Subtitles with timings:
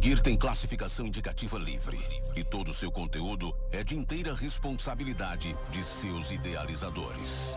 [0.00, 1.98] seguir tem classificação indicativa livre
[2.34, 7.54] e todo o seu conteúdo é de inteira responsabilidade de seus idealizadores.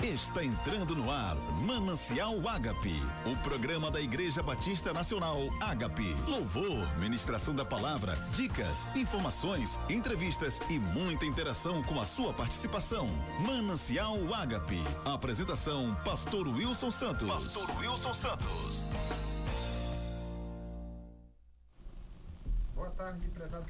[0.00, 2.94] Está entrando no ar Manancial Ágape,
[3.26, 6.14] o programa da Igreja Batista Nacional Ágape.
[6.28, 13.08] Louvor, ministração da palavra, dicas, informações, entrevistas e muita interação com a sua participação.
[13.44, 14.80] Manancial Ágape.
[15.04, 17.28] Apresentação: Pastor Wilson Santos.
[17.28, 19.27] Pastor Wilson Santos.
[22.98, 23.64] Tarde, prezado.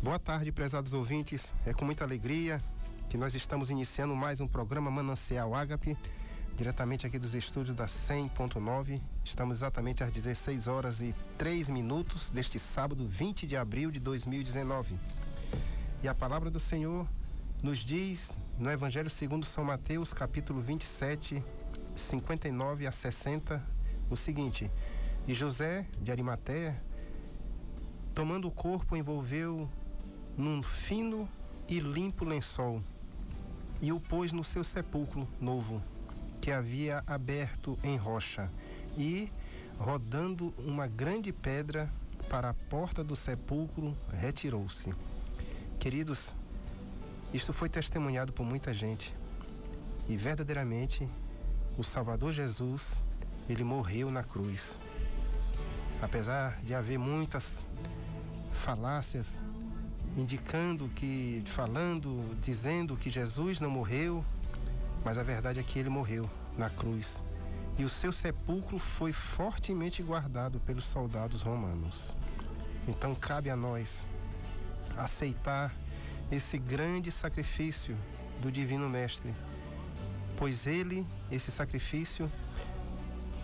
[0.00, 1.52] Boa tarde, prezados ouvintes.
[1.66, 2.62] É com muita alegria
[3.08, 5.98] que nós estamos iniciando mais um programa Manancial Ágape,
[6.56, 9.00] diretamente aqui dos estúdios da 100.9.
[9.24, 14.94] Estamos exatamente às 16 horas e 3 minutos deste sábado, 20 de abril de 2019.
[16.04, 17.04] E a palavra do Senhor
[17.64, 18.30] nos diz
[18.60, 21.42] no Evangelho segundo São Mateus, capítulo 27,
[21.96, 23.60] 59 a 60,
[24.08, 24.70] o seguinte:
[25.26, 26.80] E José de Arimateia,
[28.14, 29.68] tomando o corpo, envolveu
[30.36, 31.28] num fino
[31.68, 32.82] e limpo lençol
[33.82, 35.82] e o pôs no seu sepulcro novo,
[36.40, 38.50] que havia aberto em rocha,
[38.96, 39.32] e,
[39.78, 41.90] rodando uma grande pedra
[42.28, 44.94] para a porta do sepulcro, retirou-se.
[45.78, 46.34] Queridos,
[47.32, 49.14] isto foi testemunhado por muita gente.
[50.08, 51.08] E verdadeiramente,
[51.78, 53.00] o Salvador Jesus,
[53.48, 54.78] ele morreu na cruz.
[56.02, 57.64] Apesar de haver muitas
[58.52, 59.40] falácias
[60.16, 64.24] indicando que, falando, dizendo que Jesus não morreu,
[65.04, 67.22] mas a verdade é que ele morreu na cruz.
[67.78, 72.16] E o seu sepulcro foi fortemente guardado pelos soldados romanos.
[72.88, 74.06] Então cabe a nós
[74.96, 75.74] aceitar
[76.30, 77.96] esse grande sacrifício
[78.40, 79.34] do Divino Mestre,
[80.36, 82.30] pois ele, esse sacrifício,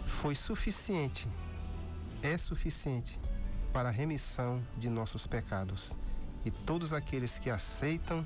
[0.05, 1.29] foi suficiente,
[2.23, 3.19] é suficiente
[3.73, 5.95] para a remissão de nossos pecados
[6.45, 8.25] e todos aqueles que aceitam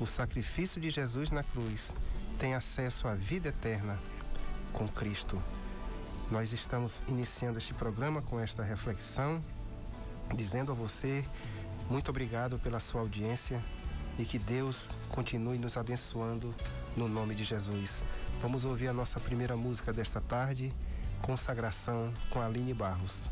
[0.00, 1.94] o sacrifício de Jesus na cruz
[2.38, 3.98] têm acesso à vida eterna
[4.72, 5.40] com Cristo.
[6.30, 9.42] Nós estamos iniciando este programa com esta reflexão,
[10.34, 11.24] dizendo a você
[11.90, 13.62] muito obrigado pela sua audiência
[14.18, 16.54] e que Deus continue nos abençoando
[16.96, 18.04] no nome de Jesus.
[18.40, 20.72] Vamos ouvir a nossa primeira música desta tarde,
[21.22, 23.24] Consagração com Aline Barros.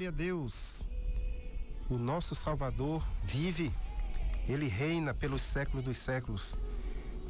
[0.00, 0.82] Glória a Deus.
[1.90, 3.70] O nosso Salvador vive.
[4.48, 6.56] Ele reina pelos séculos dos séculos.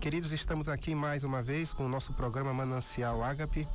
[0.01, 3.67] Queridos, estamos aqui mais uma vez com o nosso programa Manancial Ágape.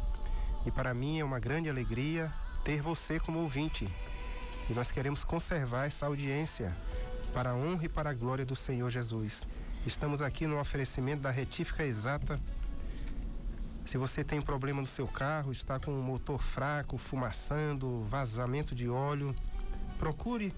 [0.65, 2.33] E para mim é uma grande alegria
[2.63, 3.85] ter você como ouvinte.
[4.69, 6.73] E nós queremos conservar essa audiência
[7.33, 9.45] para a honra e para a glória do Senhor Jesus.
[9.85, 12.39] Estamos aqui no oferecimento da retífica exata.
[13.85, 18.89] Se você tem problema no seu carro, está com o motor fraco, fumaçando, vazamento de
[18.89, 19.33] óleo,
[19.99, 20.51] procure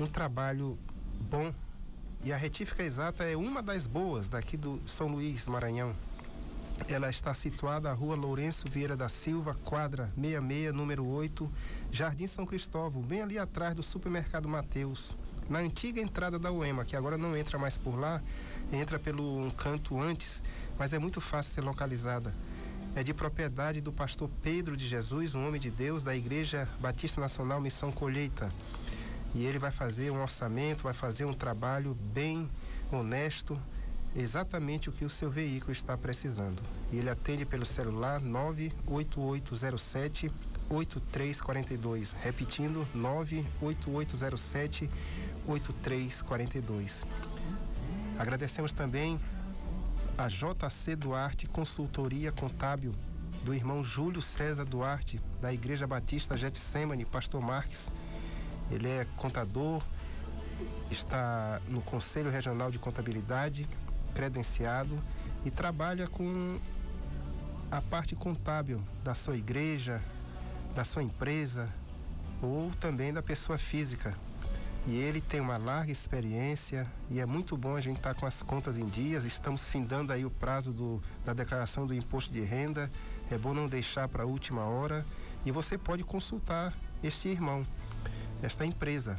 [0.00, 0.78] um trabalho
[1.30, 1.52] bom.
[2.24, 5.92] E a retífica exata é uma das boas daqui do São Luís, Maranhão.
[6.88, 11.50] Ela está situada à rua Lourenço Vieira da Silva, quadra 66, número 8,
[11.92, 15.14] Jardim São Cristóvão, bem ali atrás do supermercado Mateus.
[15.50, 18.22] Na antiga entrada da UEMA, que agora não entra mais por lá,
[18.72, 20.42] entra pelo um canto antes,
[20.78, 22.34] mas é muito fácil ser localizada.
[22.94, 27.20] É de propriedade do pastor Pedro de Jesus, um homem de Deus da Igreja Batista
[27.20, 28.50] Nacional Missão Colheita.
[29.34, 32.48] E ele vai fazer um orçamento, vai fazer um trabalho bem
[32.90, 33.60] honesto,
[34.16, 36.62] exatamente o que o seu veículo está precisando.
[36.90, 40.32] E ele atende pelo celular 98807
[40.70, 44.88] 8342, repetindo 98807
[45.46, 47.06] 8342.
[48.18, 49.20] Agradecemos também
[50.18, 52.92] a JC Duarte Consultoria Contábil
[53.44, 57.88] do irmão Júlio César Duarte, da Igreja Batista Getsemane, Pastor Marques.
[58.68, 59.80] Ele é contador,
[60.90, 63.68] está no Conselho Regional de Contabilidade,
[64.12, 65.00] credenciado
[65.44, 66.58] e trabalha com
[67.70, 70.02] a parte contábil da sua igreja,
[70.74, 71.72] da sua empresa
[72.42, 74.16] ou também da pessoa física.
[74.86, 78.26] E ele tem uma larga experiência e é muito bom a gente estar tá com
[78.26, 79.24] as contas em dias.
[79.24, 82.90] Estamos findando aí o prazo do, da declaração do imposto de renda.
[83.30, 85.04] É bom não deixar para a última hora.
[85.44, 87.66] E você pode consultar este irmão,
[88.42, 89.18] esta empresa.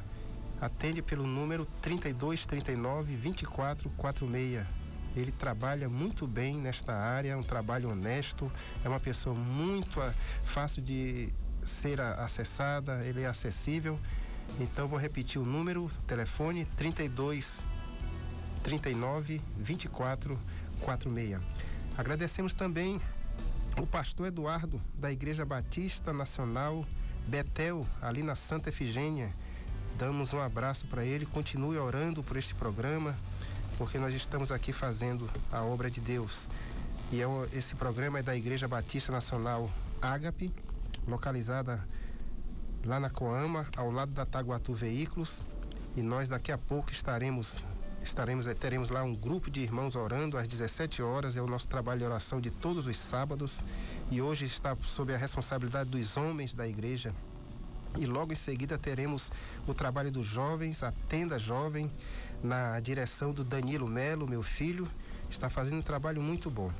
[0.60, 4.80] Atende pelo número 3239 2446
[5.16, 8.52] ele trabalha muito bem nesta área, é um trabalho honesto,
[8.84, 10.14] é uma pessoa muito ah,
[10.44, 11.30] fácil de
[11.64, 14.00] ser acessada, ele é acessível.
[14.58, 17.62] Então vou repetir o número, telefone 32
[18.64, 20.40] 39 24
[20.82, 21.40] 46.
[21.98, 23.02] Agradecemos também
[23.78, 26.86] o pastor Eduardo da Igreja Batista Nacional
[27.28, 29.34] Betel, ali na Santa Efigênia.
[29.98, 33.16] Damos um abraço para ele, continue orando por este programa
[33.80, 36.50] porque nós estamos aqui fazendo a obra de Deus.
[37.14, 40.54] E é, esse programa é da Igreja Batista Nacional Ágape,
[41.08, 41.82] localizada
[42.86, 45.44] lá na Coama, ao lado da Taguatu Veículos.
[45.96, 47.58] E nós daqui a pouco estaremos
[48.02, 51.68] estaremos eh, teremos lá um grupo de irmãos orando às 17 horas, é o nosso
[51.68, 53.62] trabalho de oração de todos os sábados.
[54.10, 57.14] E hoje está sob a responsabilidade dos homens da igreja.
[57.98, 59.32] E logo em seguida teremos
[59.68, 61.92] o trabalho dos jovens, a tenda jovem,
[62.44, 64.88] na direção do Danilo Melo, meu filho,
[65.30, 66.72] está fazendo um trabalho muito bom.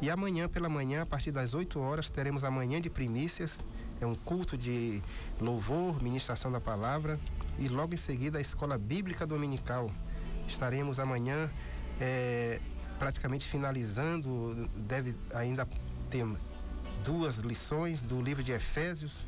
[0.00, 3.62] E amanhã pela manhã, a partir das 8 horas, teremos a manhã de primícias,
[4.02, 5.00] é um culto de
[5.40, 7.18] louvor, ministração da palavra
[7.58, 9.90] e logo em seguida a escola bíblica dominical.
[10.46, 11.50] Estaremos amanhã
[12.00, 12.60] é,
[12.98, 15.68] praticamente finalizando, deve ainda
[16.10, 16.26] ter
[17.04, 19.24] duas lições do livro de Efésios,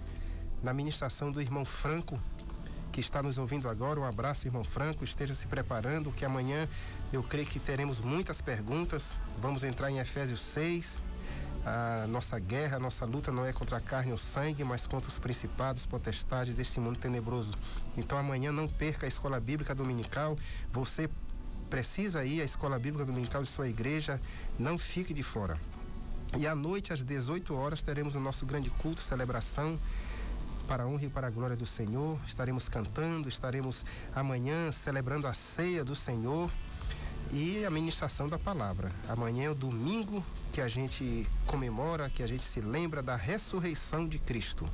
[0.62, 2.18] na ministração do irmão Franco,
[2.90, 4.00] que está nos ouvindo agora.
[4.00, 5.04] Um abraço, irmão Franco.
[5.04, 6.68] Esteja se preparando, que amanhã
[7.12, 9.16] eu creio que teremos muitas perguntas.
[9.40, 11.02] Vamos entrar em Efésios 6.
[11.66, 15.08] A nossa guerra, a nossa luta não é contra a carne ou sangue, mas contra
[15.08, 17.52] os principados, potestades deste mundo tenebroso.
[17.96, 20.36] Então amanhã não perca a escola bíblica dominical.
[20.70, 21.08] Você
[21.70, 24.20] precisa ir à escola bíblica dominical de sua igreja.
[24.58, 25.58] Não fique de fora.
[26.36, 29.78] E à noite, às 18 horas, teremos o nosso grande culto, celebração
[30.68, 32.18] para a honra e para a glória do Senhor.
[32.26, 36.50] Estaremos cantando, estaremos amanhã celebrando a ceia do Senhor
[37.32, 38.90] e a ministração da palavra.
[39.08, 40.22] Amanhã é o domingo
[40.54, 44.70] que a gente comemora, que a gente se lembra da ressurreição de Cristo.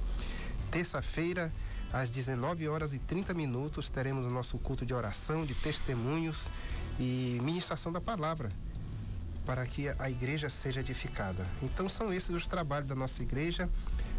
[0.71, 1.51] Terça-feira,
[1.91, 6.51] às 19 horas e 30 minutos, teremos o nosso culto de oração, de testemunhos
[6.99, 8.51] e ministração da palavra
[9.47, 11.47] para que a igreja seja edificada.
[11.63, 13.67] Então são esses os trabalhos da nossa igreja.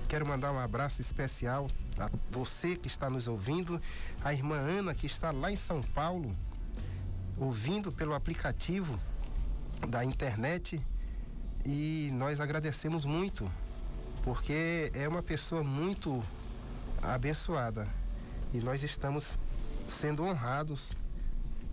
[0.09, 3.79] Quero mandar um abraço especial a você que está nos ouvindo,
[4.23, 6.35] a irmã Ana que está lá em São Paulo,
[7.37, 8.99] ouvindo pelo aplicativo
[9.87, 10.81] da internet
[11.65, 13.51] e nós agradecemos muito,
[14.23, 16.23] porque é uma pessoa muito
[17.01, 17.87] abençoada
[18.53, 19.37] e nós estamos
[19.87, 20.95] sendo honrados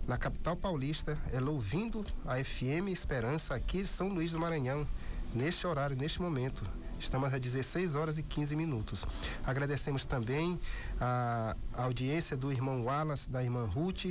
[0.07, 4.87] na capital paulista, ela ouvindo a FM Esperança aqui de São Luís do Maranhão,
[5.33, 6.63] neste horário, neste momento.
[6.99, 9.05] Estamos a 16 horas e 15 minutos.
[9.45, 10.59] Agradecemos também
[10.99, 14.05] a audiência do irmão Wallace, da irmã Ruth,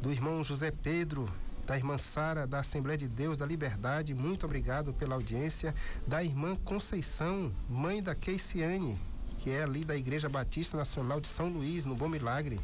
[0.00, 1.28] do irmão José Pedro,
[1.68, 5.74] da irmã Sara, da Assembleia de Deus da Liberdade, muito obrigado pela audiência,
[6.06, 8.98] da irmã Conceição, mãe da Keiciane,
[9.36, 12.58] que é ali da Igreja Batista Nacional de São Luís, no Bom Milagre.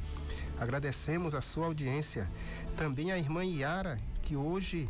[0.59, 2.27] Agradecemos a sua audiência.
[2.79, 4.89] Também a irmã Iara, que hoje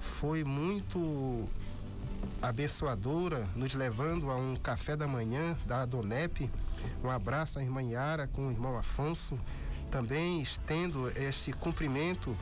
[0.00, 1.46] foi muito
[2.40, 6.50] abençoadora, nos levando a um café da manhã da Adonep.
[7.04, 9.38] Um abraço à irmã Yara com o irmão Afonso.
[9.90, 12.34] Também estendo este cumprimento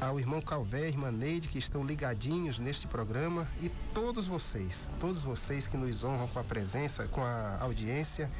[0.00, 5.66] ao irmão Calvé irmã Neide, que estão ligadinhos neste programa, e todos vocês, todos vocês
[5.66, 8.30] que nos honram com a presença, com a audiência,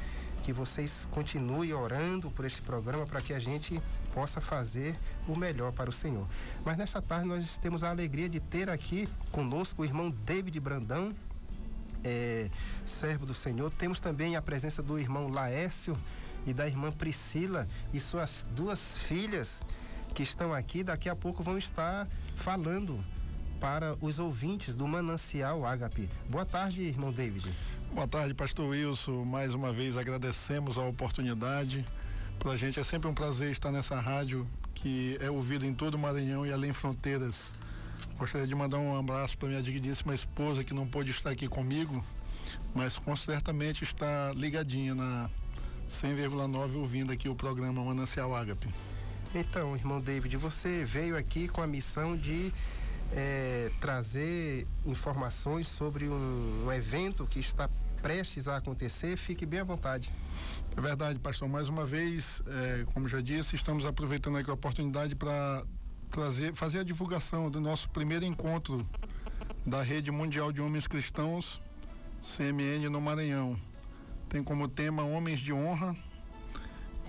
[0.41, 3.81] que vocês continuem orando por este programa para que a gente
[4.13, 4.97] possa fazer
[5.27, 6.25] o melhor para o Senhor.
[6.63, 11.13] Mas nesta tarde nós temos a alegria de ter aqui conosco o irmão David Brandão,
[12.05, 12.49] é,
[12.85, 13.69] servo do Senhor.
[13.71, 15.97] Temos também a presença do irmão Laércio
[16.47, 19.65] e da irmã Priscila e suas duas filhas
[20.13, 20.83] que estão aqui.
[20.83, 23.03] Daqui a pouco vão estar falando
[23.59, 26.09] para os ouvintes do Manancial Ágape.
[26.29, 27.53] Boa tarde, irmão David.
[27.93, 29.25] Boa tarde, pastor Wilson.
[29.25, 31.85] Mais uma vez agradecemos a oportunidade
[32.39, 35.95] para a gente é sempre um prazer estar nessa rádio que é ouvida em todo
[35.95, 37.53] o Maranhão e além fronteiras.
[38.17, 42.03] Gostaria de mandar um abraço para minha digníssima esposa que não pôde estar aqui comigo,
[42.73, 45.29] mas com certamente está ligadinha na
[45.89, 48.69] 100,9 ouvindo aqui o programa Manancial Ágape.
[49.33, 52.51] Então, irmão David, você veio aqui com a missão de
[53.13, 57.69] é, trazer informações sobre um, um evento que está
[58.01, 59.17] prestes a acontecer.
[59.17, 60.11] Fique bem à vontade.
[60.75, 61.47] É verdade, pastor.
[61.47, 65.63] Mais uma vez, é, como já disse, estamos aproveitando aqui a oportunidade para
[66.09, 68.83] trazer, fazer a divulgação do nosso primeiro encontro
[69.63, 71.61] da Rede Mundial de Homens Cristãos,
[72.23, 73.59] CMN no Maranhão.
[74.27, 75.95] Tem como tema Homens de Honra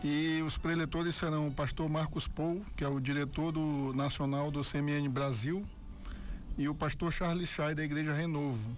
[0.03, 4.63] e os preletores serão o pastor Marcos Pou, que é o diretor do, nacional do
[4.63, 5.65] CMN Brasil,
[6.57, 8.77] e o pastor Charles Chay, da Igreja Renovo.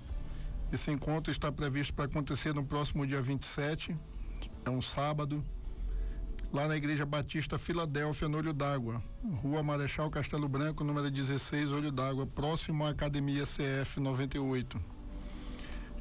[0.73, 3.97] Esse encontro está previsto para acontecer no próximo dia 27,
[4.64, 5.45] é um sábado,
[6.52, 9.02] lá na Igreja Batista Filadélfia, no Olho d'Água,
[9.43, 14.81] Rua Marechal Castelo Branco, número 16, Olho d'Água, próximo à Academia CF 98.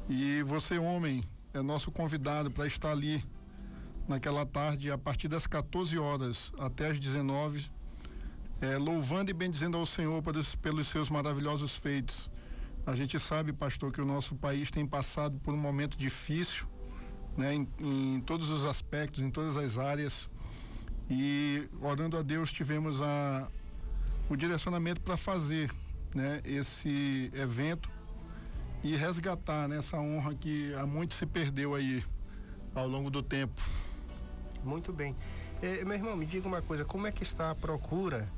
[0.08, 1.22] E você, homem,
[1.54, 3.24] é nosso convidado para estar ali
[4.08, 7.70] naquela tarde, a partir das 14 horas até as 19,
[8.60, 12.30] é, louvando e bendizendo ao Senhor pelos, pelos seus maravilhosos feitos.
[12.86, 16.66] A gente sabe, pastor, que o nosso país tem passado por um momento difícil
[17.36, 20.28] né, em, em todos os aspectos, em todas as áreas.
[21.08, 23.48] E orando a Deus tivemos a,
[24.28, 25.70] o direcionamento para fazer
[26.14, 27.90] né, esse evento
[28.82, 32.04] e resgatar né, essa honra que há muito se perdeu aí
[32.74, 33.60] ao longo do tempo.
[34.64, 35.16] Muito bem.
[35.60, 38.28] É, meu irmão, me diga uma coisa, como é que está a procura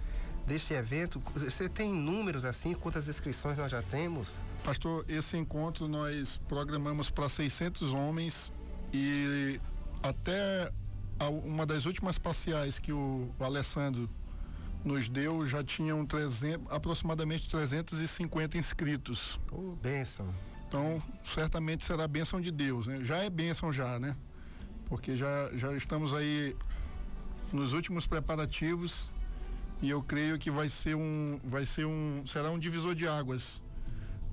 [0.47, 1.23] deste evento?
[1.35, 4.41] Você tem números assim, quantas inscrições nós já temos?
[4.63, 8.53] Pastor, esse encontro nós programamos para 600 homens
[8.93, 9.61] e
[10.03, 10.71] até
[11.45, 14.09] uma das últimas parciais que o, o Alessandro
[14.85, 19.41] nos deu já tinham 300, aproximadamente 350 inscritos.
[19.51, 20.29] Oh, bênção.
[20.69, 23.01] Então, certamente será bênção de Deus, né?
[23.03, 24.17] Já é bênção já, né?
[24.89, 26.57] Porque já, já estamos aí
[27.53, 29.09] nos últimos preparativos
[29.81, 33.63] e eu creio que vai ser um vai ser um será um divisor de águas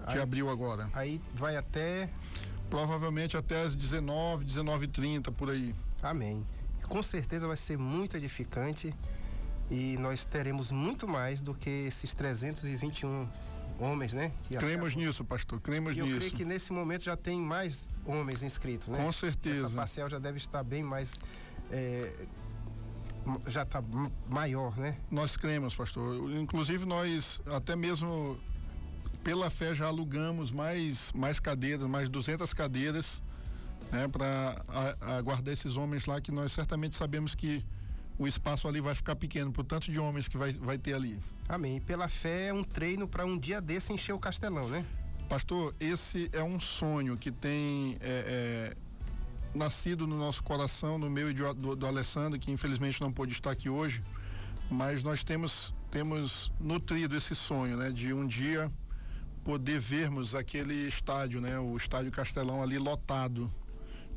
[0.06, 0.88] aí, abril agora.
[0.94, 2.08] Aí vai até.
[2.68, 5.74] Provavelmente até as 19, 19 30 por aí.
[6.02, 6.44] Amém.
[6.88, 8.94] Com certeza vai ser muito edificante
[9.70, 13.28] e nós teremos muito mais do que esses 321
[13.78, 14.32] homens, né?
[14.58, 16.12] cremos nisso, pastor, cremos e nisso.
[16.12, 19.04] Eu creio que nesse momento já tem mais homens inscritos, né?
[19.04, 19.66] Com certeza.
[19.66, 21.12] Essa parcial já deve estar bem mais
[21.70, 22.12] é,
[23.46, 23.82] já está
[24.28, 24.96] maior, né?
[25.10, 26.30] Nós cremos, pastor.
[26.32, 28.38] Inclusive nós até mesmo
[29.26, 33.20] pela fé já alugamos mais mais cadeiras, mais 200 cadeiras,
[33.90, 34.64] né, para
[35.00, 37.64] aguardar esses homens lá que nós certamente sabemos que
[38.16, 41.18] o espaço ali vai ficar pequeno por tanto de homens que vai, vai ter ali.
[41.48, 41.80] Amém.
[41.80, 44.86] Pela fé é um treino para um dia desse encher o castelão, né?
[45.28, 51.32] Pastor, esse é um sonho que tem é, é, nascido no nosso coração, no meu
[51.32, 54.04] e do, do, do Alessandro, que infelizmente não pôde estar aqui hoje,
[54.70, 58.70] mas nós temos temos nutrido esse sonho, né, de um dia
[59.46, 63.48] poder vermos aquele estádio, né, o estádio Castelão ali lotado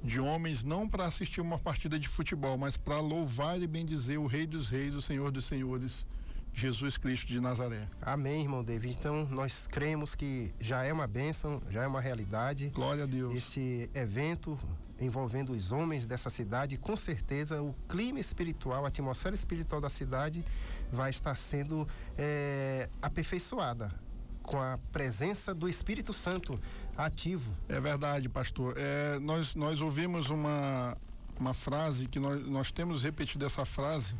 [0.03, 4.25] de homens não para assistir uma partida de futebol, mas para louvar e bendizer o
[4.25, 6.03] Rei dos Reis, o Senhor dos Senhores,
[6.51, 7.87] Jesus Cristo de Nazaré.
[8.01, 8.97] Amém, irmão David.
[8.99, 12.71] Então nós cremos que já é uma bênção, já é uma realidade.
[12.71, 13.35] Glória a Deus.
[13.35, 14.57] Este evento
[14.99, 20.43] envolvendo os homens dessa cidade, com certeza o clima espiritual, a atmosfera espiritual da cidade
[20.91, 21.87] vai estar sendo
[22.17, 24.08] é, aperfeiçoada
[24.49, 26.59] com a presença do Espírito Santo
[26.97, 27.55] ativo.
[27.67, 28.73] É verdade, pastor.
[28.77, 30.97] É, nós, nós ouvimos uma,
[31.39, 34.15] uma frase que nós, nós temos repetido essa frase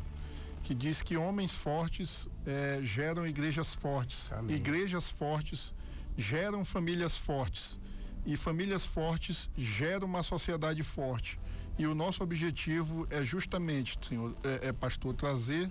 [0.62, 4.30] que diz que homens fortes é, geram igrejas fortes.
[4.30, 4.54] Amém.
[4.54, 5.74] Igrejas fortes
[6.16, 7.76] geram famílias fortes.
[8.24, 11.40] E famílias fortes geram uma sociedade forte.
[11.76, 15.68] E o nosso objetivo é justamente, senhor, é, é pastor, trazer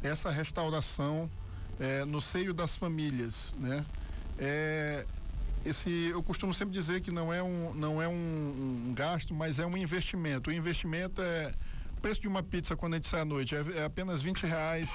[0.00, 1.28] essa restauração
[1.80, 3.84] é, no seio das famílias, né?
[4.38, 5.04] É,
[5.64, 9.58] esse, eu costumo sempre dizer que não é um, não é um, um gasto, mas
[9.58, 10.50] é um investimento.
[10.50, 11.52] O investimento é
[11.96, 14.44] o preço de uma pizza quando a gente sai à noite é, é apenas 20
[14.44, 14.90] reais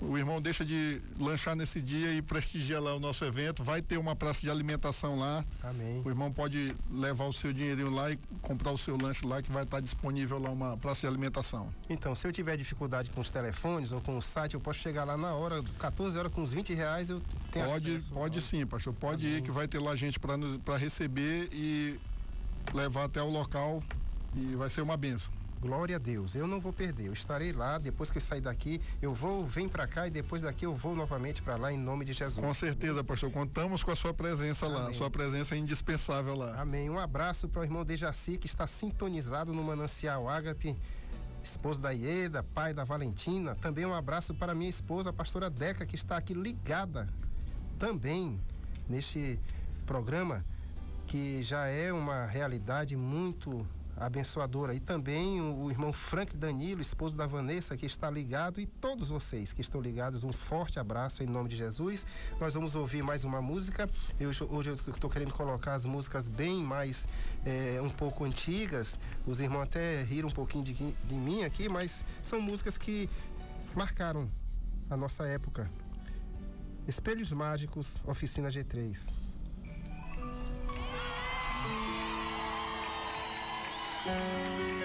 [0.00, 3.62] o irmão deixa de lanchar nesse dia e prestigia lá o nosso evento.
[3.62, 5.44] Vai ter uma praça de alimentação lá.
[5.62, 6.00] Amém.
[6.04, 9.52] O irmão pode levar o seu dinheirinho lá e comprar o seu lanche lá, que
[9.52, 11.72] vai estar disponível lá uma praça de alimentação.
[11.88, 15.04] Então, se eu tiver dificuldade com os telefones ou com o site, eu posso chegar
[15.04, 17.20] lá na hora, 14 horas com os 20 reais, eu
[17.52, 18.14] tenho pode, acesso.
[18.14, 18.94] Pode sim, pastor.
[18.94, 19.38] Pode Amém.
[19.38, 21.98] ir que vai ter lá gente para receber e
[22.72, 23.82] levar até o local
[24.34, 25.39] e vai ser uma benção.
[25.60, 26.34] Glória a Deus.
[26.34, 27.06] Eu não vou perder.
[27.06, 27.78] Eu estarei lá.
[27.78, 30.94] Depois que eu sair daqui, eu vou, vem para cá e depois daqui eu vou
[30.96, 32.44] novamente para lá em nome de Jesus.
[32.44, 33.30] Com certeza, pastor.
[33.30, 34.78] Contamos com a sua presença Amém.
[34.78, 34.92] lá.
[34.92, 36.58] Sua presença é indispensável lá.
[36.60, 36.88] Amém.
[36.88, 40.76] Um abraço para o irmão Dejaci que está sintonizado no Manancial Ágape
[41.42, 43.54] esposo da Ieda, pai da Valentina.
[43.54, 47.08] Também um abraço para minha esposa, a pastora Deca, que está aqui ligada
[47.78, 48.38] também
[48.88, 49.38] neste
[49.86, 50.44] programa,
[51.06, 53.66] que já é uma realidade muito
[54.00, 54.74] abençoadora.
[54.74, 59.52] E também o, irmão Frank Danilo, esposo da Vanessa, que está ligado, e todos vocês
[59.52, 62.06] que estão ligados, um forte abraço em nome de Jesus.
[62.40, 63.88] Nós vamos ouvir mais uma música.
[64.18, 67.06] Eu, hoje eu estou querendo colocar as músicas bem mais
[67.44, 68.98] é, um pouco antigas.
[69.26, 73.08] Os irmãos até riram um pouquinho de, de mim aqui, mas são músicas que
[73.76, 74.30] marcaram
[74.88, 75.70] a nossa época.
[76.88, 79.19] Espelhos Mágicos, Oficina G3.
[84.06, 84.79] Música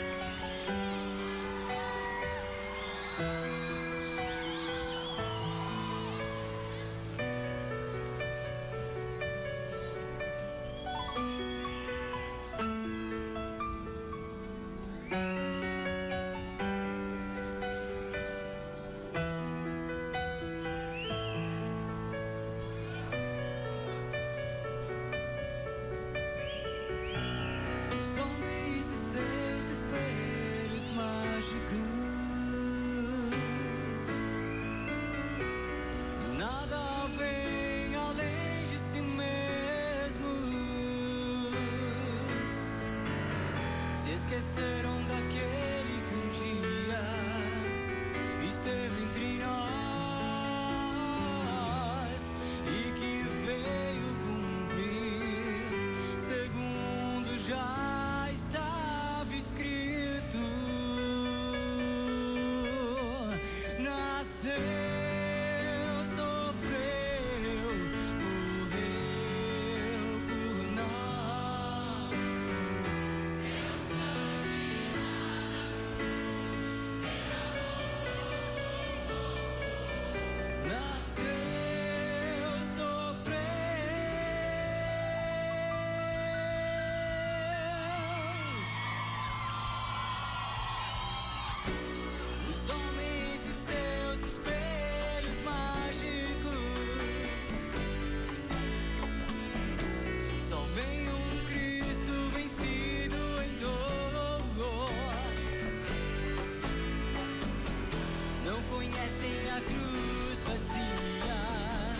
[108.69, 111.95] conhecem a cruz vazia,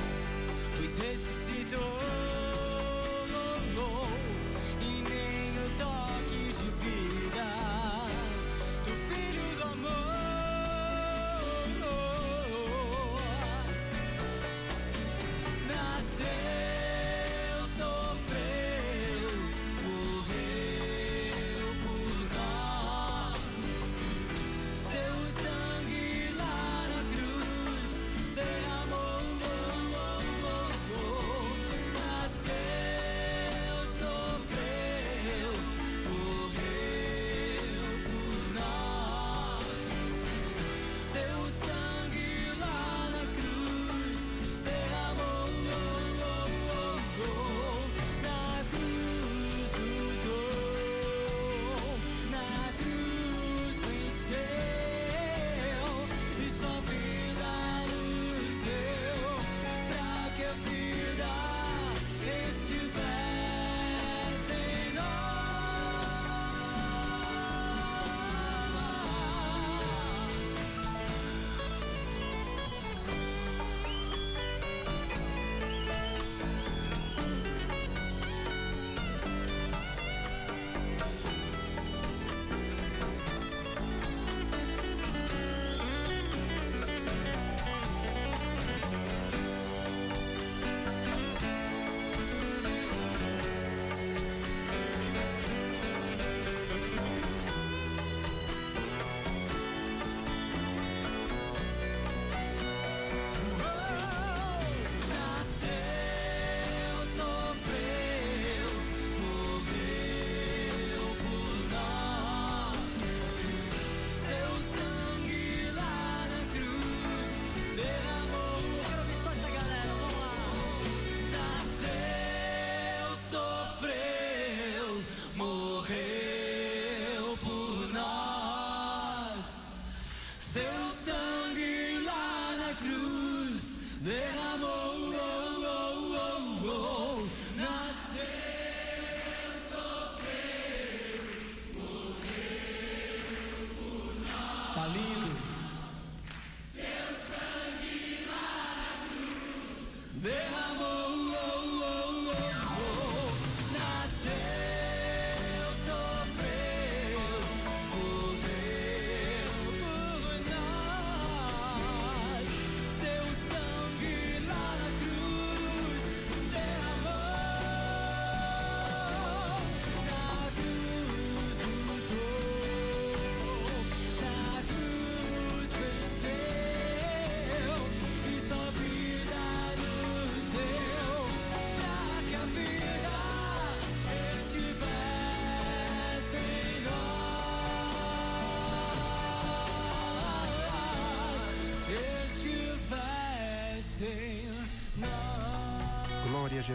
[0.78, 2.15] pois ressuscitou.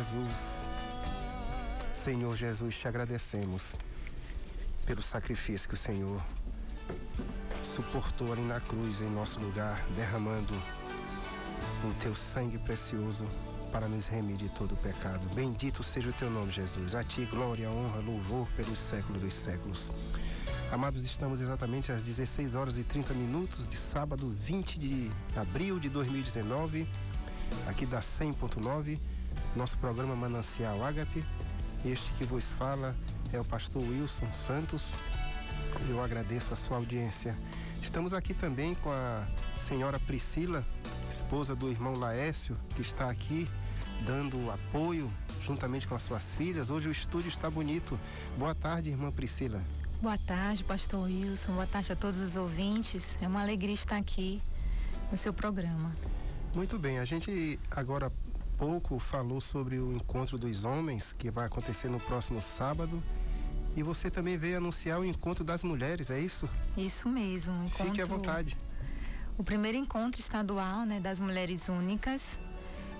[0.00, 0.66] Jesus.
[1.92, 3.76] Senhor Jesus, te agradecemos
[4.86, 6.22] pelo sacrifício que o Senhor
[7.62, 10.54] suportou ali na cruz em nosso lugar, derramando
[11.84, 13.26] o teu sangue precioso
[13.70, 15.20] para nos remir de todo o pecado.
[15.34, 16.94] Bendito seja o teu nome, Jesus.
[16.94, 19.92] A ti glória, honra, louvor pelos séculos dos séculos.
[20.72, 25.90] Amados, estamos exatamente às 16 horas e 30 minutos de sábado 20 de abril de
[25.90, 26.88] 2019,
[27.66, 28.98] aqui da 100.9,
[29.56, 31.24] nosso programa Manancial Ágape.
[31.84, 32.94] Este que vos fala
[33.32, 34.90] é o pastor Wilson Santos.
[35.88, 37.36] Eu agradeço a sua audiência.
[37.82, 40.64] Estamos aqui também com a senhora Priscila,
[41.10, 43.48] esposa do irmão Laécio, que está aqui
[44.04, 45.10] dando apoio
[45.40, 46.70] juntamente com as suas filhas.
[46.70, 47.98] Hoje o estúdio está bonito.
[48.36, 49.60] Boa tarde, irmã Priscila.
[50.00, 51.52] Boa tarde, pastor Wilson.
[51.52, 53.16] Boa tarde a todos os ouvintes.
[53.20, 54.40] É uma alegria estar aqui
[55.10, 55.92] no seu programa.
[56.54, 58.10] Muito bem, a gente agora
[58.60, 63.02] pouco falou sobre o encontro dos homens que vai acontecer no próximo sábado.
[63.74, 66.46] E você também veio anunciar o encontro das mulheres, é isso?
[66.76, 67.54] Isso mesmo.
[67.54, 67.86] Encontro...
[67.86, 68.58] Fique à vontade.
[69.38, 72.38] O primeiro encontro estadual né, das mulheres únicas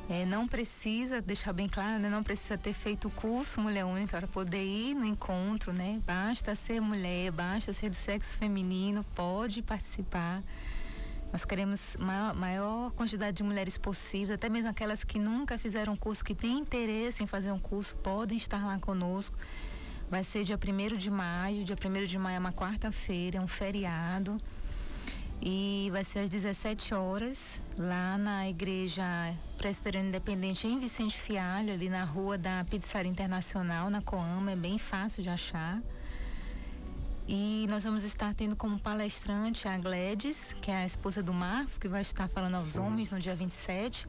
[0.08, 4.16] é, não precisa, deixar bem claro, né, não precisa ter feito o curso Mulher Única
[4.16, 6.00] para poder ir no encontro, né?
[6.06, 10.42] Basta ser mulher, basta ser do sexo feminino, pode participar.
[11.32, 16.24] Nós queremos maior, maior quantidade de mulheres possível, até mesmo aquelas que nunca fizeram curso,
[16.24, 19.36] que têm interesse em fazer um curso, podem estar lá conosco.
[20.10, 23.46] Vai ser dia 1 de maio, dia 1 de maio é uma quarta-feira, é um
[23.46, 24.38] feriado.
[25.40, 29.04] E vai ser às 17 horas, lá na Igreja
[29.56, 34.78] Presbiteriana Independente em Vicente Fialho, ali na rua da Pizzaria Internacional, na Coama, é bem
[34.78, 35.80] fácil de achar.
[37.32, 41.78] E nós vamos estar tendo como palestrante a Gledes, que é a esposa do Marcos,
[41.78, 42.80] que vai estar falando aos Sim.
[42.80, 44.08] homens no dia 27.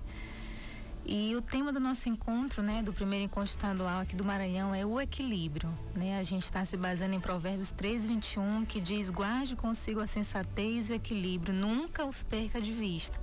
[1.06, 4.84] E o tema do nosso encontro, né, do primeiro encontro estadual aqui do Maranhão é
[4.84, 6.18] o equilíbrio, né?
[6.18, 10.94] A gente está se baseando em Provérbios 3:21, que diz: "Guarde consigo a sensatez e
[10.94, 13.22] o equilíbrio, nunca os perca de vista".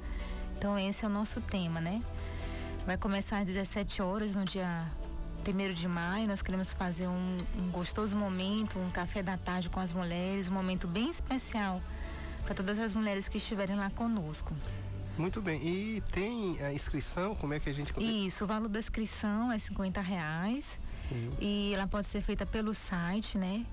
[0.57, 2.01] Então esse é o nosso tema, né?
[2.87, 4.87] Vai começar às 17 horas no dia
[5.53, 6.27] 1 de maio.
[6.29, 10.53] Nós queremos fazer um, um gostoso momento, um café da tarde com as mulheres, um
[10.53, 11.83] momento bem especial
[12.45, 14.55] para todas as mulheres que estiverem lá conosco.
[15.19, 15.61] Muito bem.
[15.63, 17.35] E tem a inscrição?
[17.35, 17.93] Como é que a gente.
[17.99, 20.79] Isso, o valor da inscrição é 50 reais.
[20.93, 21.31] Sim.
[21.41, 23.67] E ela pode ser feita pelo site, né?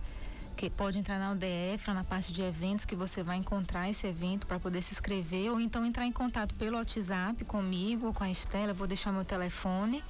[0.58, 4.08] Que pode entrar na UDF, lá na parte de eventos, que você vai encontrar esse
[4.08, 8.24] evento para poder se inscrever, ou então entrar em contato pelo WhatsApp comigo ou com
[8.24, 8.72] a Estela.
[8.72, 10.04] Eu vou deixar meu telefone.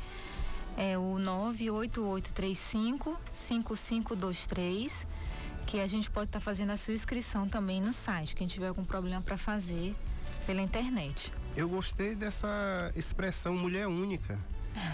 [0.78, 5.08] É o 98835 5523
[5.66, 8.36] que a gente pode estar tá fazendo a sua inscrição também no site.
[8.36, 9.96] Quem tiver algum problema para fazer,
[10.46, 11.32] pela internet.
[11.56, 14.40] Eu gostei dessa expressão mulher única.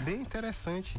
[0.04, 0.96] Bem interessante.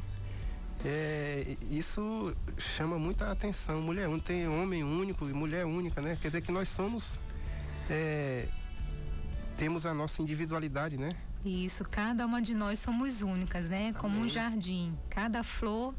[0.86, 3.82] É, isso chama muita atenção.
[3.82, 6.18] Mulher única, tem homem único e mulher única, né?
[6.22, 7.20] Quer dizer que nós somos.
[7.90, 8.48] É,
[9.58, 11.16] temos a nossa individualidade, né?
[11.46, 13.94] Isso, cada uma de nós somos únicas, né?
[13.94, 14.26] Como Amém.
[14.26, 14.98] um jardim.
[15.10, 15.94] Cada flor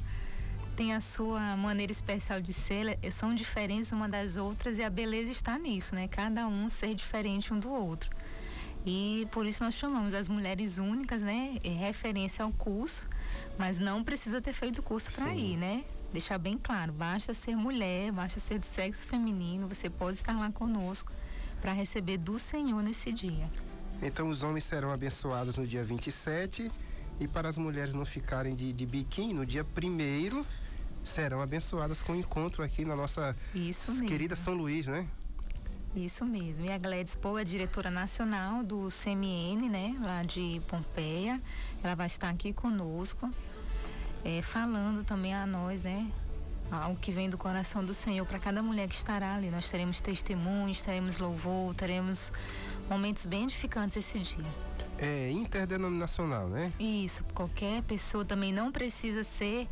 [0.75, 5.31] tem a sua maneira especial de ser, são diferentes uma das outras e a beleza
[5.31, 6.09] está nisso, né?
[6.09, 8.11] Cada um ser diferente um do outro.
[8.87, 11.59] E por isso nós chamamos as mulheres únicas, né?
[11.63, 13.07] Em referência ao curso,
[13.59, 15.85] mas não precisa ter feito o curso para ir, né?
[16.13, 20.51] Deixar bem claro, basta ser mulher, basta ser do sexo feminino, você pode estar lá
[20.51, 21.13] conosco
[21.61, 23.51] para receber do Senhor nesse dia.
[24.03, 26.71] Então os homens serão abençoados no dia 27
[27.21, 30.45] e para as mulheres não ficarem de, de biquíni no dia primeiro
[31.05, 33.37] serão abençoadas com o encontro aqui na nossa
[34.07, 35.07] querida São Luís, né?
[35.95, 36.65] Isso mesmo.
[36.65, 41.41] E a Gladys Poe é diretora nacional do CMN, né, lá de Pompeia.
[41.83, 43.31] Ela vai estar aqui conosco,
[44.25, 46.11] é, falando também a nós, né,
[46.69, 49.51] algo que vem do coração do Senhor para cada mulher que estará ali.
[49.51, 52.33] Nós teremos testemunhos, teremos louvor, teremos
[52.89, 54.45] momentos bem edificantes esse dia.
[54.99, 56.73] É interdenominacional, né?
[56.79, 57.25] Isso.
[57.35, 59.69] Qualquer pessoa também não precisa ser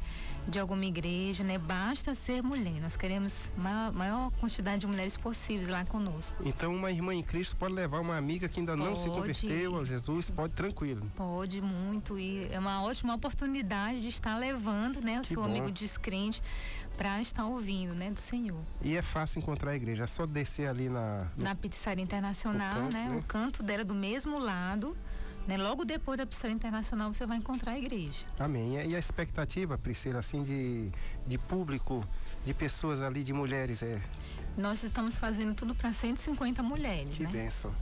[0.46, 1.58] de alguma igreja, né?
[1.58, 2.80] Basta ser mulher.
[2.80, 6.36] Nós queremos maior, maior quantidade de mulheres possíveis lá conosco.
[6.44, 9.80] Então, uma irmã em Cristo pode levar uma amiga que ainda pode, não se converteu
[9.80, 11.10] a Jesus, pode tranquilo.
[11.14, 15.48] Pode muito e é uma ótima oportunidade de estar levando, né, o que seu bom.
[15.48, 16.42] amigo descrente
[16.96, 18.60] para estar ouvindo, né, do Senhor.
[18.82, 22.74] E é fácil encontrar a igreja, é só descer ali na no, na pizzaria internacional,
[22.74, 23.08] canto, né?
[23.08, 23.16] né?
[23.16, 24.96] O canto dela do mesmo lado.
[25.46, 25.56] Né?
[25.56, 28.24] Logo depois da Pizzaria Internacional você vai encontrar a igreja.
[28.38, 28.74] Amém.
[28.88, 30.90] E a expectativa, Priscila, assim, de,
[31.26, 32.06] de público,
[32.44, 34.00] de pessoas ali, de mulheres, é?
[34.56, 37.30] Nós estamos fazendo tudo para 150 mulheres, que né?
[37.30, 37.74] bênção.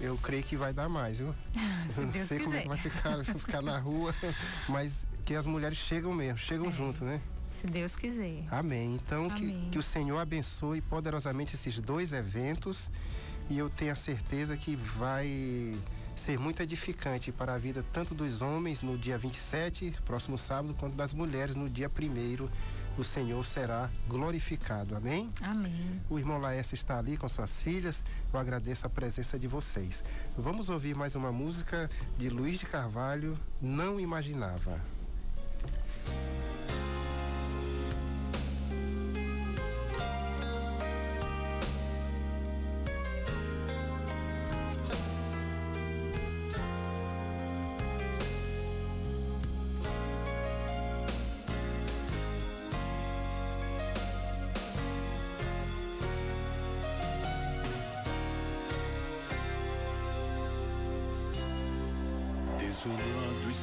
[0.00, 1.34] eu creio que vai dar mais, viu?
[1.90, 4.14] Se não Deus sei como é que vai ficar, ficar na rua,
[4.68, 6.72] mas que as mulheres chegam mesmo, chegam É.
[6.72, 7.20] junto, né?
[7.50, 8.44] Se Deus quiser.
[8.50, 8.94] Amém.
[8.94, 9.68] Então, que, Amém.
[9.72, 12.88] que o Senhor abençoe poderosamente esses dois eventos
[13.50, 15.74] e eu tenho a certeza que vai
[16.18, 20.96] ser muito edificante para a vida tanto dos homens no dia 27, próximo sábado, quanto
[20.96, 22.48] das mulheres no dia 1
[23.00, 24.96] O Senhor será glorificado.
[24.96, 25.32] Amém?
[25.40, 26.00] Amém.
[26.10, 28.04] O irmão Laércio está ali com suas filhas.
[28.32, 30.04] Eu agradeço a presença de vocês.
[30.36, 34.80] Vamos ouvir mais uma música de Luiz de Carvalho, Não Imaginava.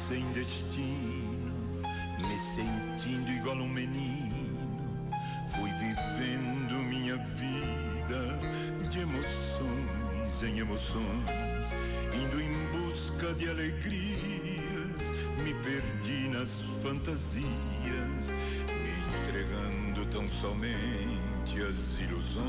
[0.08, 1.82] Sem destino,
[2.18, 4.58] me sentindo igual um menino,
[5.48, 11.66] fui vivendo minha vida de emoções em emoções,
[12.14, 14.20] indo em busca de alegrias,
[15.42, 18.32] me perdi nas fantasias,
[18.68, 22.46] me entregando tão somente às ilusões.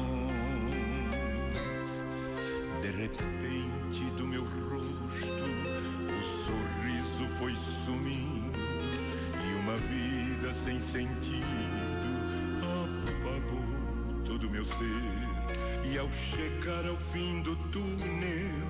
[2.81, 4.45] De repente do meu
[7.37, 7.53] foi
[7.85, 11.45] sumindo e uma vida sem sentido
[12.83, 15.91] apagou todo meu ser.
[15.91, 18.67] E ao chegar ao fim do túnel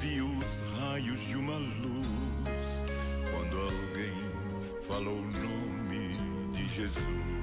[0.00, 2.82] vi os raios de uma luz
[3.32, 6.16] quando alguém falou o nome
[6.52, 7.33] de Jesus.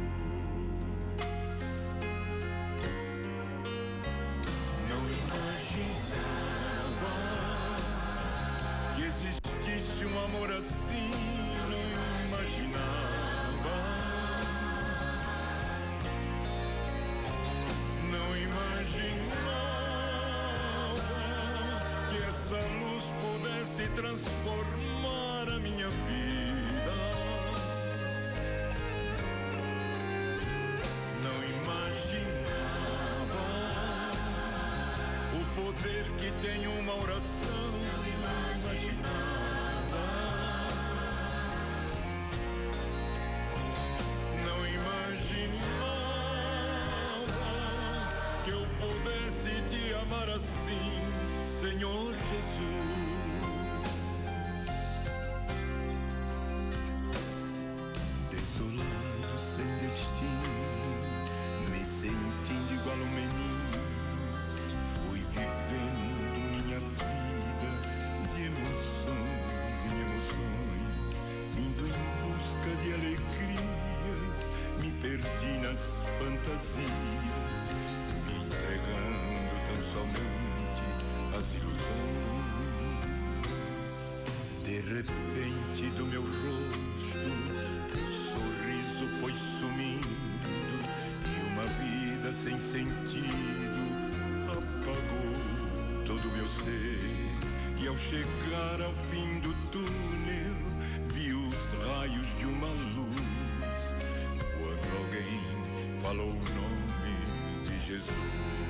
[24.22, 26.98] Transformar a minha vida.
[31.24, 32.42] Não imaginava
[35.34, 37.61] o poder que tem uma oração.
[107.92, 108.61] Nome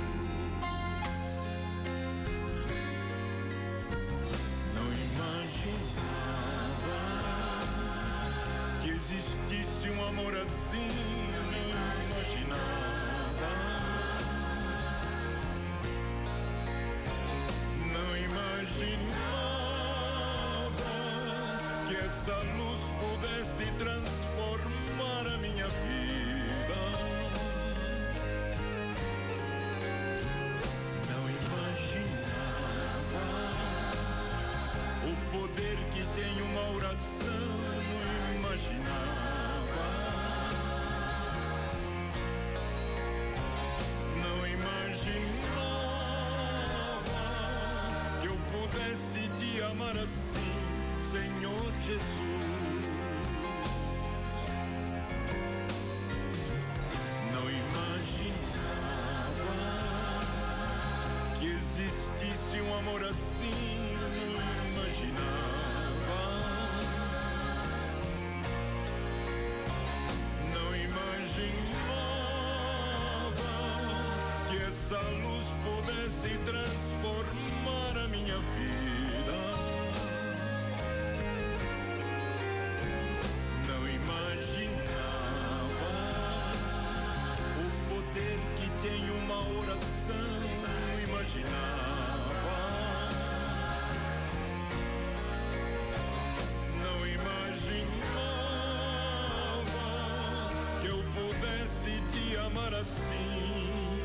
[102.52, 103.99] amar assim.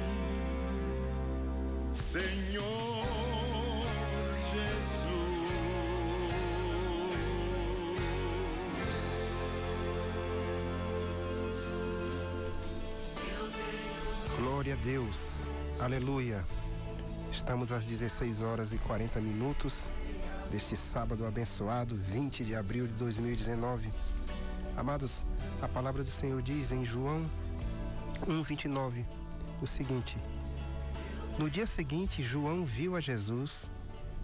[1.90, 3.06] Senhor
[4.52, 4.96] Jesus.
[14.38, 15.50] Glória a Deus.
[15.80, 16.44] Aleluia.
[17.30, 19.92] Estamos às 16 horas e 40 minutos
[20.50, 23.90] deste sábado abençoado, 20 de abril de 2019.
[24.76, 25.24] Amados,
[25.60, 27.26] a palavra do Senhor diz em João
[28.20, 29.04] 1:29
[29.60, 30.16] o seguinte:
[31.38, 33.70] No dia seguinte, João viu a Jesus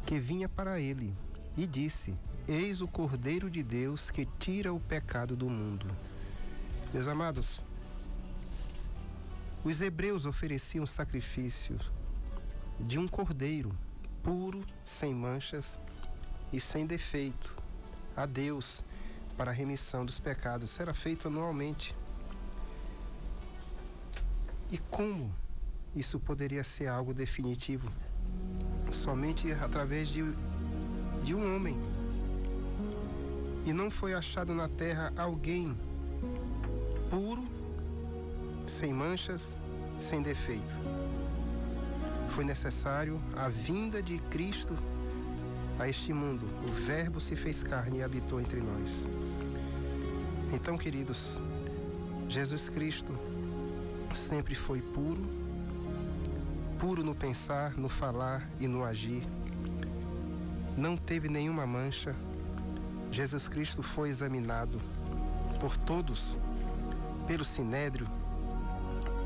[0.06, 1.14] que vinha para ele
[1.56, 2.14] e disse:
[2.48, 5.86] Eis o Cordeiro de Deus que tira o pecado do mundo.
[6.92, 7.62] Meus amados,
[9.64, 11.90] os hebreus ofereciam sacrifícios
[12.80, 13.72] de um cordeiro
[14.22, 15.78] puro, sem manchas
[16.52, 17.56] e sem defeito
[18.16, 18.84] a Deus
[19.36, 20.78] para a remissão dos pecados.
[20.78, 21.94] Era feito anualmente.
[24.72, 25.30] E como
[25.94, 27.92] isso poderia ser algo definitivo?
[28.90, 30.22] Somente através de,
[31.22, 31.78] de um homem.
[33.66, 35.76] E não foi achado na terra alguém
[37.10, 37.46] puro,
[38.66, 39.54] sem manchas,
[39.98, 40.72] sem defeito.
[42.30, 44.74] Foi necessário a vinda de Cristo
[45.78, 46.46] a este mundo.
[46.66, 49.06] O Verbo se fez carne e habitou entre nós.
[50.50, 51.38] Então, queridos,
[52.26, 53.12] Jesus Cristo
[54.14, 55.22] sempre foi puro,
[56.78, 59.22] puro no pensar, no falar e no agir.
[60.76, 62.14] Não teve nenhuma mancha.
[63.10, 64.80] Jesus Cristo foi examinado
[65.60, 66.36] por todos,
[67.26, 68.08] pelo sinédrio,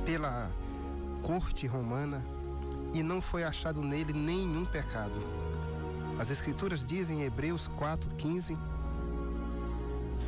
[0.04, 0.50] pela
[1.22, 2.22] corte romana,
[2.92, 5.14] e não foi achado nele nenhum pecado.
[6.18, 8.58] As Escrituras dizem em Hebreus 4,15: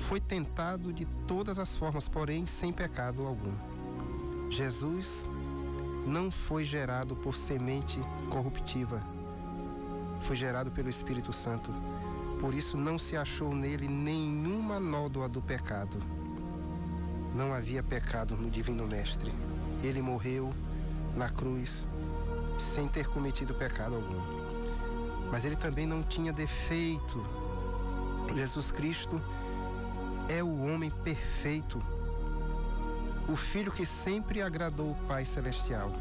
[0.08, 3.67] Foi tentado de todas as formas, porém sem pecado algum.
[4.50, 5.28] Jesus
[6.06, 9.02] não foi gerado por semente corruptiva,
[10.20, 11.72] foi gerado pelo Espírito Santo.
[12.40, 15.98] Por isso não se achou nele nenhuma nódoa do pecado.
[17.34, 19.32] Não havia pecado no Divino Mestre.
[19.82, 20.50] Ele morreu
[21.16, 21.86] na cruz
[22.58, 24.20] sem ter cometido pecado algum.
[25.30, 27.24] Mas ele também não tinha defeito.
[28.34, 29.20] Jesus Cristo
[30.28, 31.82] é o homem perfeito,
[33.28, 35.92] o filho que sempre agradou o Pai Celestial.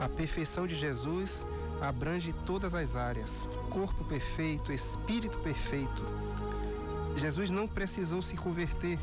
[0.00, 1.46] A perfeição de Jesus
[1.80, 6.04] abrange todas as áreas: corpo perfeito, espírito perfeito.
[7.16, 8.98] Jesus não precisou se converter,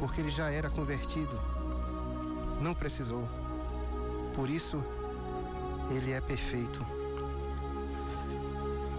[0.00, 1.38] porque ele já era convertido.
[2.60, 3.28] Não precisou.
[4.34, 4.82] Por isso,
[5.90, 6.84] ele é perfeito.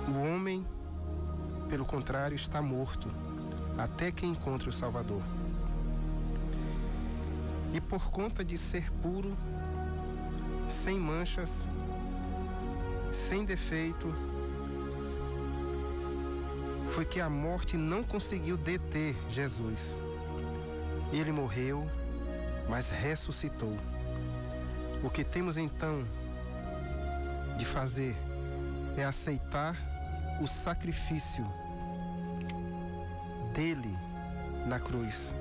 [0.08, 0.66] O homem,
[1.70, 3.10] pelo contrário, está morto
[3.78, 5.22] até que encontre o Salvador.
[7.74, 9.36] E por conta de ser puro,
[10.70, 11.66] sem manchas,
[13.12, 14.14] sem defeito,
[16.94, 19.98] foi que a morte não conseguiu deter Jesus.
[21.12, 21.90] Ele morreu,
[22.70, 23.76] mas ressuscitou.
[25.04, 26.06] O que temos então
[27.58, 28.16] de fazer
[28.96, 29.76] é aceitar
[30.40, 31.44] o sacrifício
[33.56, 33.98] dele
[34.68, 35.34] na cruz.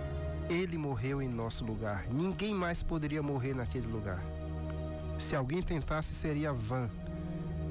[0.48, 2.06] Ele morreu em nosso lugar.
[2.10, 4.22] Ninguém mais poderia morrer naquele lugar.
[5.18, 6.90] Se alguém tentasse, seria vã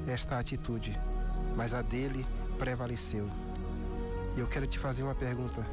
[0.08, 1.00] esta atitude,
[1.56, 2.26] mas a dele
[2.58, 3.30] prevaleceu.
[4.36, 5.66] E eu quero te fazer uma pergunta.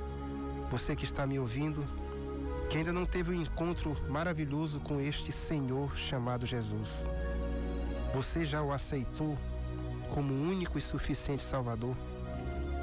[0.70, 1.84] Você que está me ouvindo,
[2.68, 7.08] que ainda não teve um encontro maravilhoso com este Senhor chamado Jesus,
[8.12, 9.38] você já o aceitou
[10.10, 11.96] como único e suficiente Salvador?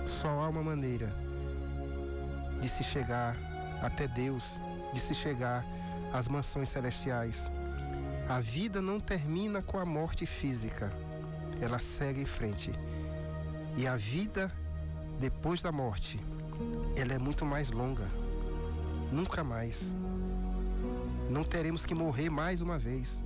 [0.05, 1.13] Só há uma maneira
[2.61, 3.36] de se chegar
[3.82, 4.60] até Deus,
[4.94, 5.66] de se chegar
[6.12, 7.52] às mansões celestiais.
[8.28, 10.92] A vida não termina com a morte física,
[11.62, 12.72] ela segue em frente.
[13.78, 14.52] E a vida
[15.20, 16.20] depois da morte,
[16.96, 18.08] ela é muito mais longa.
[19.12, 19.94] Nunca mais.
[21.30, 23.22] Não teremos que morrer mais uma vez.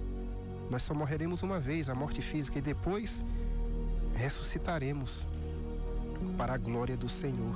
[0.69, 3.25] Nós só morreremos uma vez, a morte física, e depois
[4.13, 5.27] ressuscitaremos
[6.37, 7.55] para a glória do Senhor.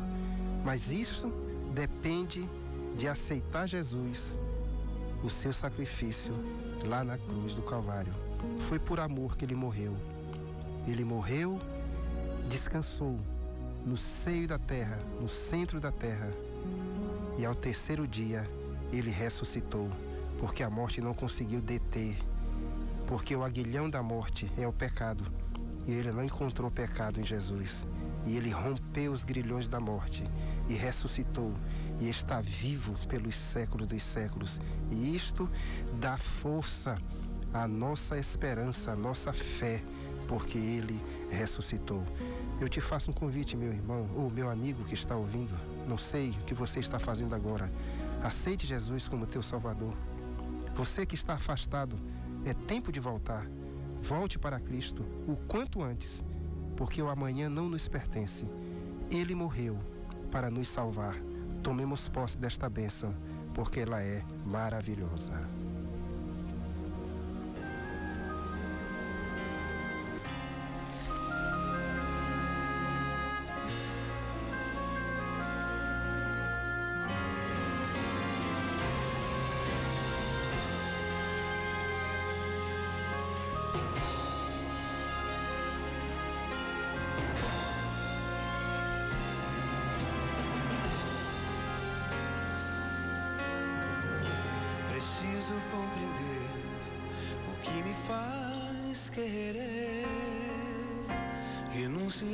[0.64, 1.32] Mas isso
[1.74, 2.50] depende
[2.96, 4.38] de aceitar Jesus,
[5.24, 6.34] o seu sacrifício
[6.86, 8.14] lá na cruz do Calvário.
[8.68, 9.96] Foi por amor que ele morreu.
[10.88, 11.60] Ele morreu
[12.50, 13.20] descansou
[13.86, 16.32] no seio da terra, no centro da terra.
[17.38, 18.48] E ao terceiro dia
[18.92, 19.90] ele ressuscitou,
[20.38, 22.18] porque a morte não conseguiu deter,
[23.08, 25.24] porque o aguilhão da morte é o pecado,
[25.88, 27.88] e ele não encontrou pecado em Jesus.
[28.26, 30.24] E ele rompeu os grilhões da morte
[30.70, 31.52] e ressuscitou
[32.04, 34.60] e está vivo pelos séculos dos séculos.
[34.92, 35.50] E isto
[36.00, 36.98] dá força
[37.54, 39.82] à nossa esperança, à nossa fé,
[40.28, 42.04] porque ele ressuscitou.
[42.60, 45.58] Eu te faço um convite, meu irmão ou meu amigo que está ouvindo.
[45.88, 47.72] Não sei o que você está fazendo agora.
[48.22, 49.96] Aceite Jesus como teu Salvador.
[50.76, 51.96] Você que está afastado,
[52.44, 53.48] é tempo de voltar.
[54.02, 56.22] Volte para Cristo o quanto antes,
[56.76, 58.46] porque o amanhã não nos pertence.
[59.10, 59.80] Ele morreu
[60.30, 61.16] para nos salvar.
[61.64, 63.16] Tomemos posse desta bênção,
[63.54, 65.32] porque ela é maravilhosa.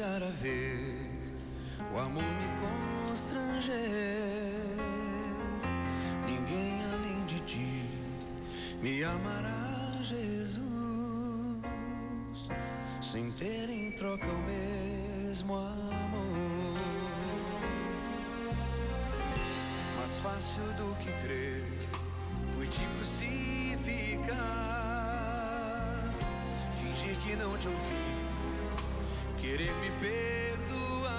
[0.02, 1.10] a ver
[1.94, 2.48] o amor me
[3.08, 3.74] constranger.
[6.26, 7.90] Ninguém além de ti
[8.82, 10.60] me amará, Jesus,
[13.02, 16.80] sem ter em troca o mesmo amor.
[19.98, 21.66] Mais fácil do que crer,
[22.56, 24.30] fui te crucificar,
[26.80, 28.19] fingir que não te ouvi
[29.50, 31.10] querer me perdoar.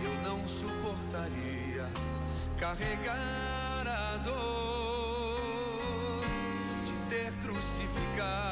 [0.00, 1.88] Eu não suportaria
[2.56, 6.20] carregar a dor
[6.84, 8.51] de ter crucificado.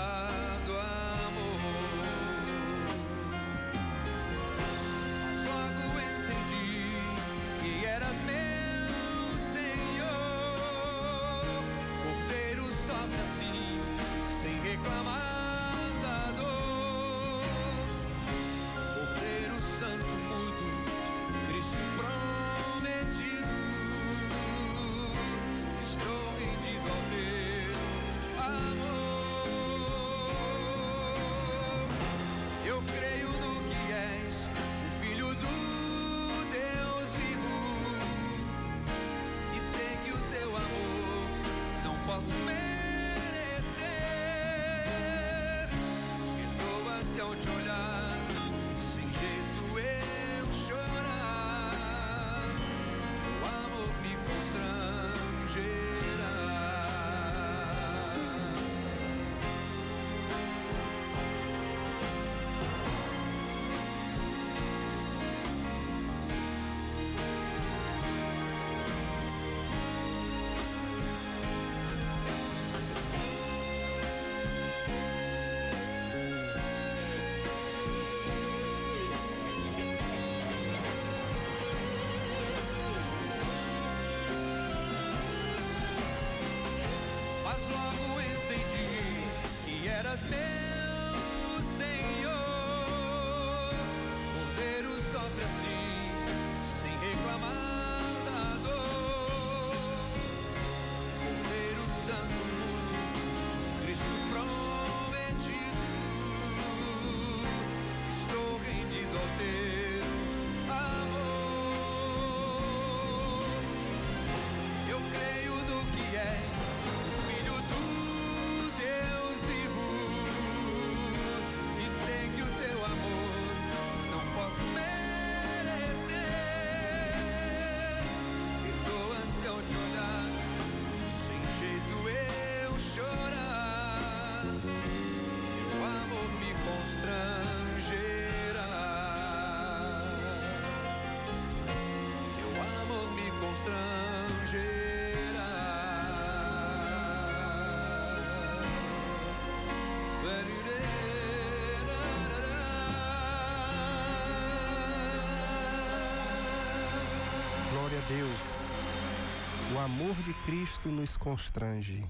[160.61, 162.05] Cristo nos constrange.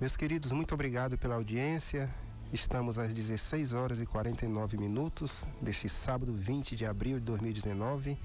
[0.00, 2.08] Meus queridos, muito obrigado pela audiência.
[2.52, 8.16] Estamos às 16 horas e 49 minutos deste sábado 20 de abril de 2019.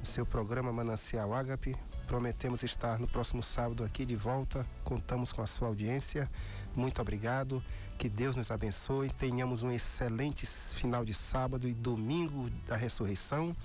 [0.00, 1.74] O seu programa Manancial Ágape.
[2.06, 4.64] Prometemos estar no próximo sábado aqui de volta.
[4.84, 6.30] Contamos com a sua audiência.
[6.76, 7.60] Muito obrigado.
[7.98, 9.10] Que Deus nos abençoe.
[9.10, 13.56] Tenhamos um excelente final de sábado e domingo da ressurreição.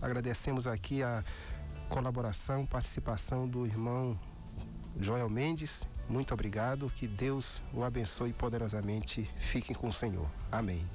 [0.00, 1.22] Agradecemos aqui a
[1.88, 4.18] colaboração, participação do irmão
[4.98, 5.82] Joel Mendes.
[6.08, 6.90] Muito obrigado.
[6.90, 9.24] Que Deus o abençoe poderosamente.
[9.38, 10.28] Fiquem com o Senhor.
[10.50, 10.86] Amém.